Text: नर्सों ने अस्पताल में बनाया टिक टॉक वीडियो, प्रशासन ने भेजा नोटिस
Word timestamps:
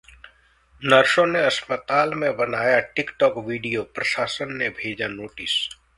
नर्सों 0.83 1.25
ने 1.25 1.43
अस्पताल 1.45 2.13
में 2.13 2.35
बनाया 2.37 2.79
टिक 2.95 3.11
टॉक 3.19 3.37
वीडियो, 3.47 3.83
प्रशासन 3.95 4.53
ने 4.53 4.69
भेजा 4.81 5.07
नोटिस 5.07 5.51